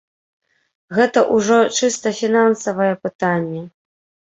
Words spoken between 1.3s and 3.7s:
ўжо чыста фінансавае пытанне.